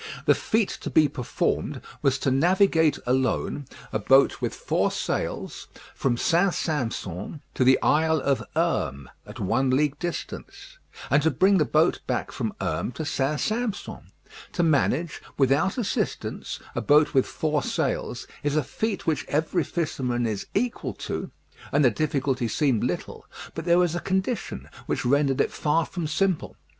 [0.25, 6.17] The feat to be performed was to navigate alone a boat with four sails from
[6.17, 6.55] St.
[6.55, 10.79] Sampson to the Isle of Herm, at one league distance,
[11.11, 13.39] and to bring the boat back from Herm to St.
[13.39, 14.11] Sampson.
[14.53, 20.25] To manage, without assistance, a boat with four sails, is a feat which every fisherman
[20.25, 21.29] is equal to,
[21.71, 26.07] and the difficulty seemed little; but there was a condition which rendered it far from
[26.07, 26.55] simple.